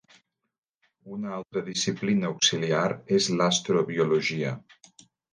[1.17, 2.85] Una altra disciplina auxiliar
[3.17, 4.55] és l'astrobiologia.